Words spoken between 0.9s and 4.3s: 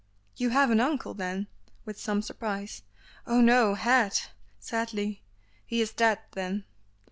then?" with some surprise. "Oh no, had,"